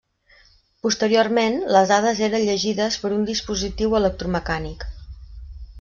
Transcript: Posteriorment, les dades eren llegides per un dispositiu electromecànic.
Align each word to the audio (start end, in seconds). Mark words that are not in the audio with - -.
Posteriorment, 0.85 1.59
les 1.75 1.91
dades 1.93 2.23
eren 2.29 2.47
llegides 2.47 2.99
per 3.05 3.15
un 3.19 3.29
dispositiu 3.31 3.97
electromecànic. 4.03 4.93